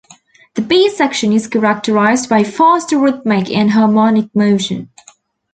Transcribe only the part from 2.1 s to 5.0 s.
by faster rhythmic and harmonic motion.